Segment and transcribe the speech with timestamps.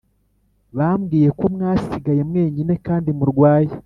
[0.77, 3.71] bambwiye ko mwasigaye mwenyine kandi murwaye